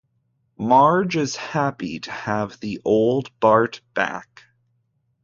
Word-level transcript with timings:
Marge 0.57 1.15
is 1.15 1.35
happy 1.35 1.99
to 1.99 2.09
have 2.11 2.59
the 2.59 2.81
old 2.83 3.29
Bart 3.39 3.81
back. 3.93 4.41